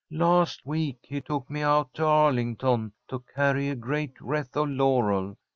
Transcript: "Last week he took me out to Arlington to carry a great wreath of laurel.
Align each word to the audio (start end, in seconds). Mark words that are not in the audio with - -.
"Last 0.09 0.65
week 0.65 0.97
he 1.03 1.21
took 1.21 1.47
me 1.47 1.61
out 1.61 1.93
to 1.93 2.05
Arlington 2.07 2.93
to 3.07 3.19
carry 3.35 3.69
a 3.69 3.75
great 3.75 4.19
wreath 4.19 4.57
of 4.57 4.67
laurel. 4.69 5.37